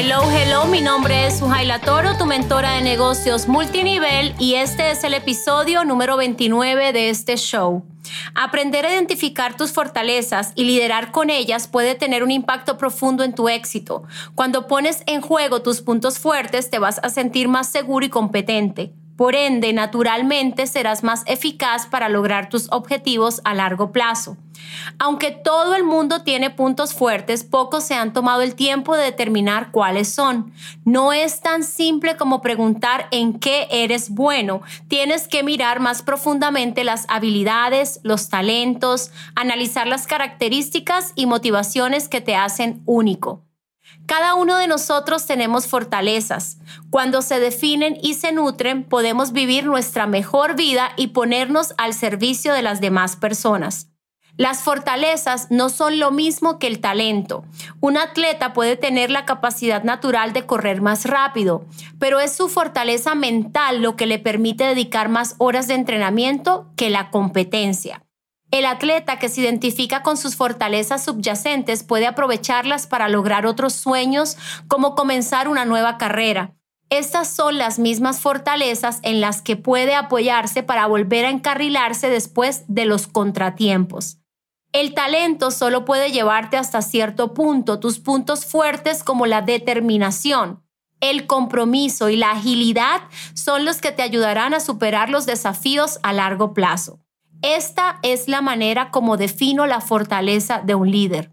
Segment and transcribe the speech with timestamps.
[0.00, 5.02] Hello, hello, mi nombre es Sujaila Toro, tu mentora de negocios multinivel y este es
[5.02, 7.84] el episodio número 29 de este show.
[8.32, 13.34] Aprender a identificar tus fortalezas y liderar con ellas puede tener un impacto profundo en
[13.34, 14.04] tu éxito.
[14.36, 18.92] Cuando pones en juego tus puntos fuertes te vas a sentir más seguro y competente.
[19.18, 24.36] Por ende, naturalmente serás más eficaz para lograr tus objetivos a largo plazo.
[25.00, 29.72] Aunque todo el mundo tiene puntos fuertes, pocos se han tomado el tiempo de determinar
[29.72, 30.52] cuáles son.
[30.84, 34.62] No es tan simple como preguntar en qué eres bueno.
[34.86, 42.20] Tienes que mirar más profundamente las habilidades, los talentos, analizar las características y motivaciones que
[42.20, 43.47] te hacen único.
[44.06, 46.58] Cada uno de nosotros tenemos fortalezas.
[46.90, 52.54] Cuando se definen y se nutren, podemos vivir nuestra mejor vida y ponernos al servicio
[52.54, 53.88] de las demás personas.
[54.38, 57.44] Las fortalezas no son lo mismo que el talento.
[57.80, 61.64] Un atleta puede tener la capacidad natural de correr más rápido,
[61.98, 66.88] pero es su fortaleza mental lo que le permite dedicar más horas de entrenamiento que
[66.88, 68.04] la competencia.
[68.50, 74.36] El atleta que se identifica con sus fortalezas subyacentes puede aprovecharlas para lograr otros sueños
[74.68, 76.54] como comenzar una nueva carrera.
[76.90, 82.64] Estas son las mismas fortalezas en las que puede apoyarse para volver a encarrilarse después
[82.68, 84.18] de los contratiempos.
[84.72, 87.78] El talento solo puede llevarte hasta cierto punto.
[87.78, 90.62] Tus puntos fuertes como la determinación,
[91.00, 93.02] el compromiso y la agilidad
[93.34, 97.00] son los que te ayudarán a superar los desafíos a largo plazo.
[97.42, 101.30] Esta es la manera como defino la fortaleza de un líder.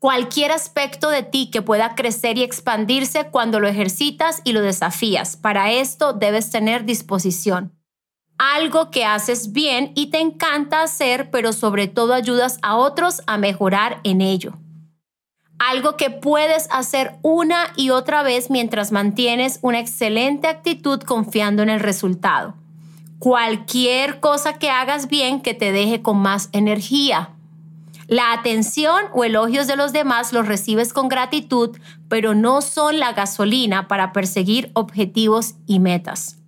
[0.00, 5.36] Cualquier aspecto de ti que pueda crecer y expandirse cuando lo ejercitas y lo desafías.
[5.36, 7.72] Para esto debes tener disposición.
[8.38, 13.38] Algo que haces bien y te encanta hacer, pero sobre todo ayudas a otros a
[13.38, 14.58] mejorar en ello.
[15.60, 21.70] Algo que puedes hacer una y otra vez mientras mantienes una excelente actitud confiando en
[21.70, 22.56] el resultado
[23.22, 27.30] cualquier cosa que hagas bien que te deje con más energía.
[28.08, 31.78] La atención o elogios de los demás los recibes con gratitud,
[32.08, 36.38] pero no son la gasolina para perseguir objetivos y metas.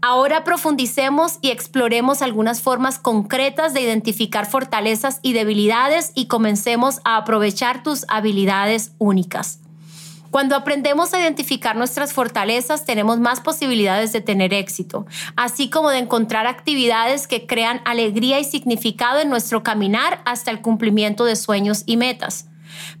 [0.00, 7.18] Ahora profundicemos y exploremos algunas formas concretas de identificar fortalezas y debilidades y comencemos a
[7.18, 9.61] aprovechar tus habilidades únicas.
[10.32, 15.04] Cuando aprendemos a identificar nuestras fortalezas, tenemos más posibilidades de tener éxito,
[15.36, 20.62] así como de encontrar actividades que crean alegría y significado en nuestro caminar hasta el
[20.62, 22.46] cumplimiento de sueños y metas.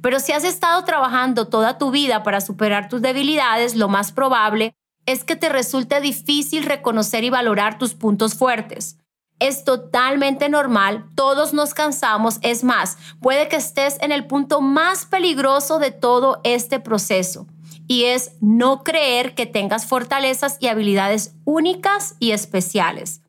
[0.02, 4.74] Pero si has estado trabajando toda tu vida para superar tus debilidades, lo más probable
[5.06, 8.98] es que te resulte difícil reconocer y valorar tus puntos fuertes
[9.42, 15.04] es totalmente normal, todos nos cansamos, es más, puede que estés en el punto más
[15.04, 17.48] peligroso de todo este proceso
[17.88, 23.20] y es no creer que tengas fortalezas y habilidades únicas y especiales.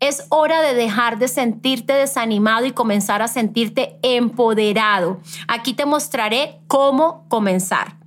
[0.00, 5.20] Es hora de dejar de sentirte desanimado y comenzar a sentirte empoderado.
[5.46, 7.99] Aquí te mostraré cómo comenzar.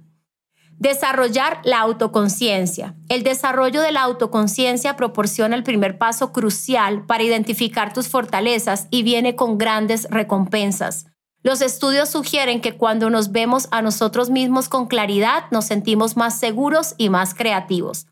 [0.83, 2.93] Desarrollar la autoconciencia.
[3.07, 9.01] El desarrollo de la autoconciencia proporciona el primer paso crucial para identificar tus fortalezas y
[9.01, 11.05] viene con grandes recompensas.
[11.41, 16.37] Los estudios sugieren que cuando nos vemos a nosotros mismos con claridad, nos sentimos más
[16.37, 18.07] seguros y más creativos.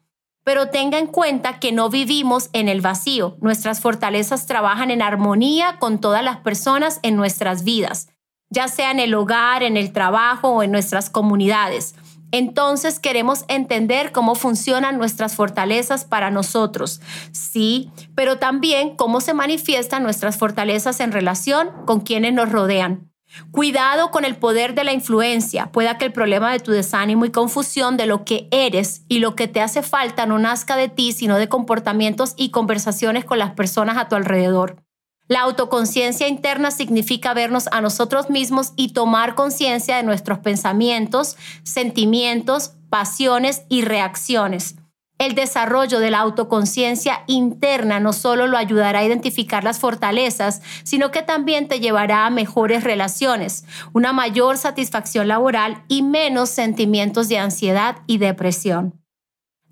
[0.46, 3.36] Pero tenga en cuenta que no vivimos en el vacío.
[3.42, 8.08] Nuestras fortalezas trabajan en armonía con todas las personas en nuestras vidas,
[8.50, 11.96] ya sea en el hogar, en el trabajo o en nuestras comunidades.
[12.32, 20.04] Entonces queremos entender cómo funcionan nuestras fortalezas para nosotros, sí, pero también cómo se manifiestan
[20.04, 23.12] nuestras fortalezas en relación con quienes nos rodean.
[23.52, 25.72] Cuidado con el poder de la influencia.
[25.72, 29.36] Pueda que el problema de tu desánimo y confusión de lo que eres y lo
[29.36, 33.52] que te hace falta no nazca de ti, sino de comportamientos y conversaciones con las
[33.52, 34.84] personas a tu alrededor.
[35.28, 42.74] La autoconciencia interna significa vernos a nosotros mismos y tomar conciencia de nuestros pensamientos, sentimientos,
[42.90, 44.76] pasiones y reacciones.
[45.22, 51.12] El desarrollo de la autoconciencia interna no solo lo ayudará a identificar las fortalezas, sino
[51.12, 57.38] que también te llevará a mejores relaciones, una mayor satisfacción laboral y menos sentimientos de
[57.38, 59.01] ansiedad y depresión.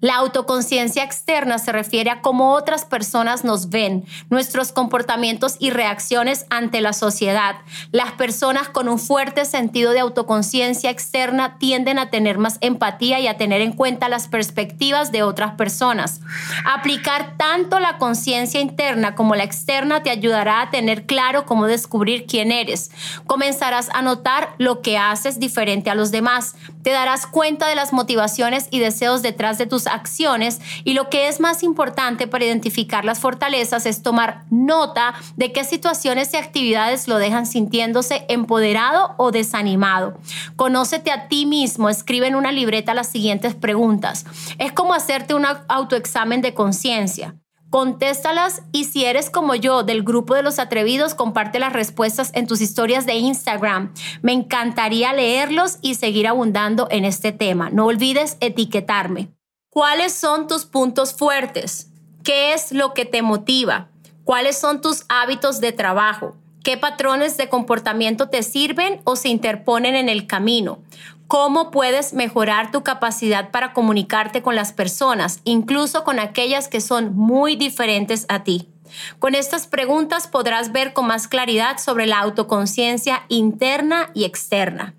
[0.02, 6.46] La autoconciencia externa se refiere a cómo otras personas nos ven, nuestros comportamientos y reacciones
[6.50, 7.58] ante la sociedad.
[7.92, 13.28] Las personas con un fuerte sentido de autoconciencia externa tienden a tener más empatía y
[13.28, 16.22] a tener en cuenta las perspectivas de otras personas.
[16.66, 22.26] Aplicar tanto la conciencia interna como la externa te ayudará a tener claro cómo descubrir
[22.26, 22.92] quién eres.
[23.28, 26.56] Comenzarás a notar lo que haces diferente a los demás.
[26.84, 31.28] Te darás cuenta de las motivaciones y deseos detrás de tus acciones y lo que
[31.28, 37.08] es más importante para identificar las fortalezas es tomar nota de qué situaciones y actividades
[37.08, 40.18] lo dejan sintiéndose empoderado o desanimado.
[40.56, 44.26] Conócete a ti mismo, escribe en una libreta las siguientes preguntas.
[44.58, 47.36] Es como hacerte un autoexamen de conciencia.
[47.70, 52.48] Contéstalas y si eres como yo del grupo de los atrevidos, comparte las respuestas en
[52.48, 53.94] tus historias de Instagram.
[54.24, 57.70] Me encantaría leerlos y seguir abundando en este tema.
[57.70, 59.30] No olvides etiquetarme.
[59.72, 61.92] ¿Cuáles son tus puntos fuertes?
[62.24, 63.88] ¿Qué es lo que te motiva?
[64.24, 66.36] ¿Cuáles son tus hábitos de trabajo?
[66.64, 70.80] ¿Qué patrones de comportamiento te sirven o se interponen en el camino?
[71.28, 77.16] ¿Cómo puedes mejorar tu capacidad para comunicarte con las personas, incluso con aquellas que son
[77.16, 78.68] muy diferentes a ti?
[79.20, 84.96] Con estas preguntas podrás ver con más claridad sobre la autoconciencia interna y externa.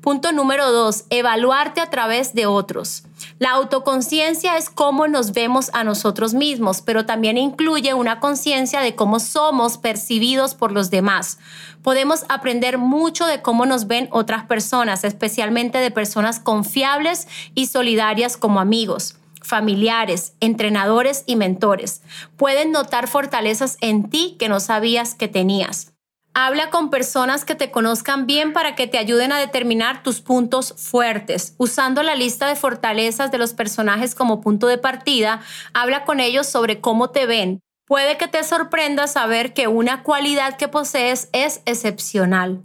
[0.00, 3.02] Punto número dos, evaluarte a través de otros.
[3.42, 8.94] La autoconciencia es cómo nos vemos a nosotros mismos, pero también incluye una conciencia de
[8.94, 11.40] cómo somos percibidos por los demás.
[11.82, 18.36] Podemos aprender mucho de cómo nos ven otras personas, especialmente de personas confiables y solidarias
[18.36, 22.02] como amigos familiares, entrenadores y mentores.
[22.36, 25.91] Pueden notar fortalezas en ti que no sabías que tenías.
[26.34, 30.74] Habla con personas que te conozcan bien para que te ayuden a determinar tus puntos
[30.78, 31.54] fuertes.
[31.58, 35.42] Usando la lista de fortalezas de los personajes como punto de partida,
[35.74, 37.60] habla con ellos sobre cómo te ven.
[37.86, 42.62] Puede que te sorprenda saber que una cualidad que posees es excepcional.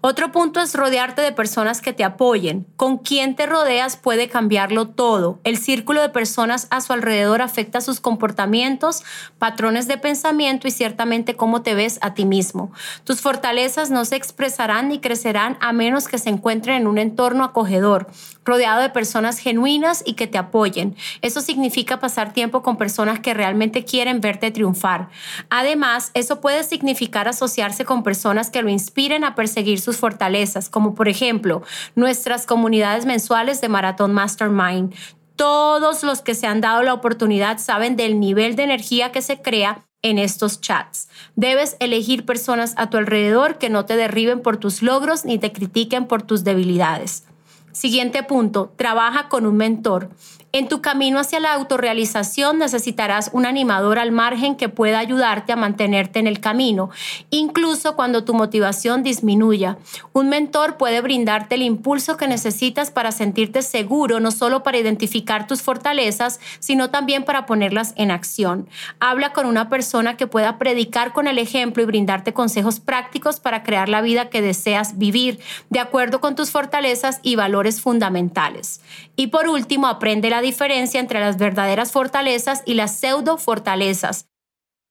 [0.00, 2.66] Otro punto es rodearte de personas que te apoyen.
[2.76, 5.40] Con quien te rodeas puede cambiarlo todo.
[5.44, 9.02] El círculo de personas a su alrededor afecta sus comportamientos,
[9.38, 12.72] patrones de pensamiento y ciertamente cómo te ves a ti mismo.
[13.04, 17.44] Tus fortalezas no se expresarán ni crecerán a menos que se encuentren en un entorno
[17.44, 18.08] acogedor,
[18.44, 20.96] rodeado de personas genuinas y que te apoyen.
[21.22, 25.08] Eso significa pasar tiempo con personas que realmente quieren verte triunfar.
[25.50, 30.94] Además, eso puede significar asociarse con personas que lo inspiren a perseguir sus fortalezas, como
[30.94, 31.62] por ejemplo
[31.94, 34.94] nuestras comunidades mensuales de Maratón Mastermind.
[35.36, 39.42] Todos los que se han dado la oportunidad saben del nivel de energía que se
[39.42, 41.08] crea en estos chats.
[41.36, 45.52] Debes elegir personas a tu alrededor que no te derriben por tus logros ni te
[45.52, 47.24] critiquen por tus debilidades.
[47.72, 50.10] Siguiente punto, trabaja con un mentor.
[50.50, 55.56] En tu camino hacia la autorrealización necesitarás un animador al margen que pueda ayudarte a
[55.56, 56.88] mantenerte en el camino,
[57.28, 59.76] incluso cuando tu motivación disminuya.
[60.14, 65.46] Un mentor puede brindarte el impulso que necesitas para sentirte seguro, no solo para identificar
[65.46, 68.70] tus fortalezas, sino también para ponerlas en acción.
[69.00, 73.62] Habla con una persona que pueda predicar con el ejemplo y brindarte consejos prácticos para
[73.64, 78.80] crear la vida que deseas vivir, de acuerdo con tus fortalezas y valores fundamentales.
[79.14, 84.28] Y por último, aprende la diferencia entre las verdaderas fortalezas y las pseudo fortalezas.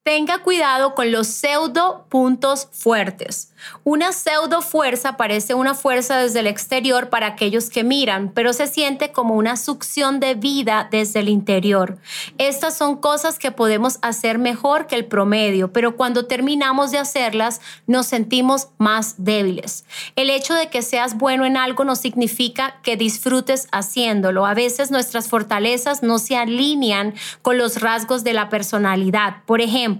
[0.07, 3.51] Tenga cuidado con los pseudo puntos fuertes.
[3.83, 8.67] Una pseudo fuerza parece una fuerza desde el exterior para aquellos que miran, pero se
[8.67, 11.97] siente como una succión de vida desde el interior.
[12.37, 17.59] Estas son cosas que podemos hacer mejor que el promedio, pero cuando terminamos de hacerlas
[17.85, 19.83] nos sentimos más débiles.
[20.15, 24.45] El hecho de que seas bueno en algo no significa que disfrutes haciéndolo.
[24.45, 29.43] A veces nuestras fortalezas no se alinean con los rasgos de la personalidad.
[29.45, 29.96] Por ejemplo,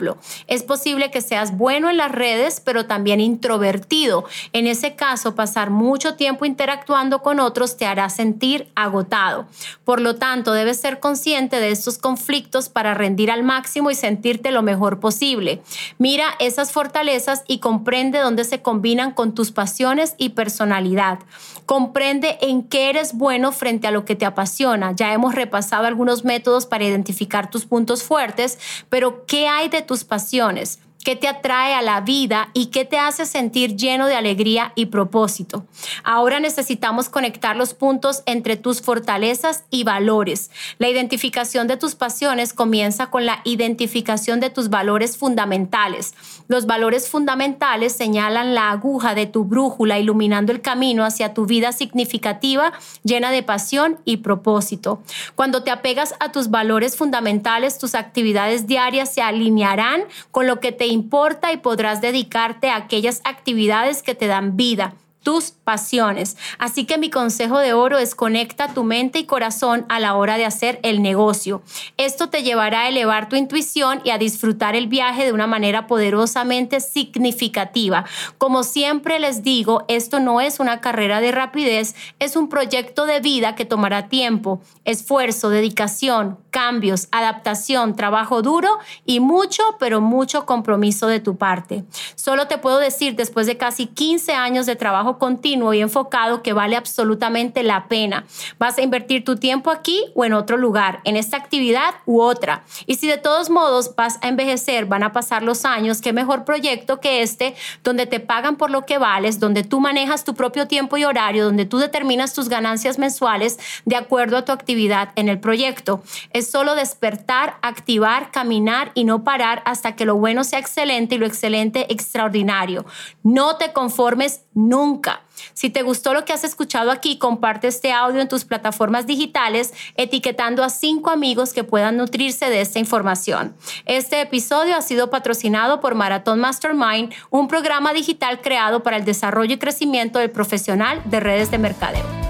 [0.48, 4.26] es posible que seas bueno en las redes, pero también introvertido.
[4.54, 9.48] En ese caso, pasar mucho tiempo interactuando con otros te hará sentir agotado.
[9.84, 14.52] Por lo tanto, debes ser consciente de estos conflictos para rendir al máximo y sentirte
[14.52, 15.62] lo mejor posible.
[15.98, 21.20] Mira esas fortalezas y comprende dónde se combinan con tus pasiones y personalidad.
[21.66, 24.94] Comprende en qué eres bueno frente a lo que te apasiona.
[24.94, 28.58] Ya hemos repasado algunos métodos para identificar tus puntos fuertes,
[28.90, 30.80] pero ¿qué hay de tus pasiones?
[31.08, 34.88] Qué te atrae a la vida y qué te hace sentir lleno de alegría y
[34.88, 35.66] propósito.
[36.04, 40.52] Ahora necesitamos conectar los puntos entre tus fortalezas y valores.
[40.80, 46.14] La identificación de tus pasiones comienza con la identificación de tus valores fundamentales.
[46.50, 51.72] Los valores fundamentales señalan la aguja de tu brújula iluminando el camino hacia tu vida
[51.72, 52.74] significativa
[53.04, 55.02] llena de pasión y propósito.
[55.36, 60.74] Cuando te apegas a tus valores fundamentales, tus actividades diarias se alinearán con lo que
[60.74, 64.96] te importa y podrás dedicarte a aquellas actividades que te dan vida
[65.28, 66.38] tus pasiones.
[66.58, 70.38] Así que mi consejo de oro es conecta tu mente y corazón a la hora
[70.38, 71.62] de hacer el negocio.
[71.98, 75.86] Esto te llevará a elevar tu intuición y a disfrutar el viaje de una manera
[75.86, 78.06] poderosamente significativa.
[78.38, 83.20] Como siempre les digo, esto no es una carrera de rapidez, es un proyecto de
[83.20, 91.08] vida que tomará tiempo, esfuerzo, dedicación, cambios, adaptación, trabajo duro y mucho, pero mucho compromiso
[91.08, 91.84] de tu parte.
[92.16, 96.54] Solo te puedo decir, después de casi 15 años de trabajo continuo y enfocado que
[96.54, 98.26] vale absolutamente la pena.
[98.60, 102.64] Vas a invertir tu tiempo aquí o en otro lugar, en esta actividad u otra.
[102.86, 106.46] Y si de todos modos vas a envejecer, van a pasar los años, qué mejor
[106.46, 110.68] proyecto que este, donde te pagan por lo que vales, donde tú manejas tu propio
[110.68, 115.30] tiempo y horario, donde tú determinas tus ganancias mensuales de acuerdo a tu actividad en
[115.30, 116.02] el proyecto.
[116.34, 121.18] Es solo despertar, activar, caminar y no parar hasta que lo bueno sea excelente y
[121.18, 122.86] lo excelente extraordinario.
[123.24, 125.07] No te conformes nunca
[125.54, 129.74] si te gustó lo que has escuchado aquí, comparte este audio en tus plataformas digitales
[129.96, 133.56] etiquetando a cinco amigos que puedan nutrirse de esta información.
[133.86, 139.56] Este episodio ha sido patrocinado por Marathon Mastermind, un programa digital creado para el desarrollo
[139.56, 142.27] y crecimiento del profesional de redes de mercadeo.